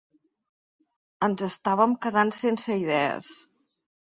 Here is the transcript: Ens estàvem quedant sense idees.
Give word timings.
Ens 1.27 1.43
estàvem 1.49 1.93
quedant 2.07 2.33
sense 2.39 2.79
idees. 2.87 3.31